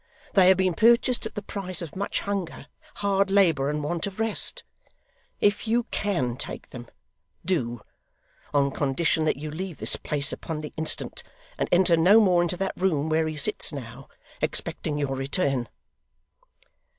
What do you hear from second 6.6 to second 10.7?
them do on condition that you leave this place upon